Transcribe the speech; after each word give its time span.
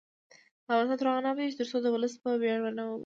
افغانستان 0.69 0.97
تر 0.99 1.07
هغو 1.09 1.23
نه 1.25 1.29
ابادیږي، 1.31 1.55
ترڅو 1.59 1.77
د 1.81 1.87
ولس 1.93 2.13
په 2.23 2.29
ویاړ 2.41 2.59
ونه 2.61 2.81
ویاړو. 2.83 2.97